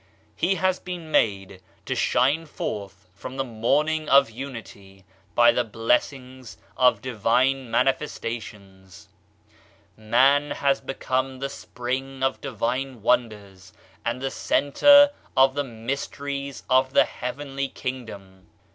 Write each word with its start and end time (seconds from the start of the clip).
He 0.35 0.55
has 0.55 0.79
been 0.79 1.11
made 1.11 1.61
to 1.85 1.93
shine 1.93 2.47
forth 2.47 3.07
from 3.13 3.37
the 3.37 3.43
morning 3.43 4.09
of 4.09 4.31
unity 4.31 5.05
by 5.35 5.51
the 5.51 5.63
blessings 5.63 6.57
of 6.75 7.03
divine 7.03 7.69
manifestations. 7.69 9.09
Man 9.95 10.49
has 10.49 10.81
become 10.81 11.37
the 11.37 11.49
spring 11.49 12.23
of 12.23 12.41
divine 12.41 13.03
wonders 13.03 13.73
and 14.03 14.19
the 14.19 14.31
center 14.31 15.11
of 15.37 15.53
the 15.53 15.63
mysteries 15.63 16.63
of 16.67 16.93
the 16.93 17.05
heavenly 17.05 17.67
Kingdom. 17.69 18.47